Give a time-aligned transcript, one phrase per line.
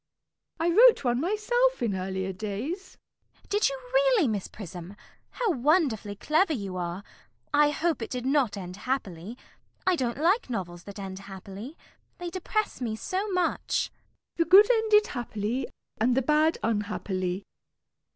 [0.59, 2.97] I wrote one myself in earlier days.
[3.33, 3.47] CECILY.
[3.49, 4.95] Did you really, Miss Prism?
[5.29, 7.03] How wonderfully clever you are!
[7.53, 9.37] I hope it did not end happily?
[9.85, 11.77] I don't like novels that end happily.
[12.17, 13.59] They depress me so much.
[13.59, 14.35] MISS PRISM.
[14.37, 15.67] The good ended happily,
[15.99, 17.43] and the bad unhappily.